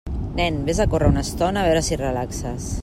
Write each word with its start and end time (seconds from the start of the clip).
Nen, 0.37 0.55
vés 0.69 0.79
a 0.79 0.87
córrer 0.93 1.11
una 1.13 1.23
estona, 1.27 1.65
a 1.65 1.69
veure 1.69 1.87
si 1.89 1.99
et 1.99 2.05
relaxes. 2.05 2.75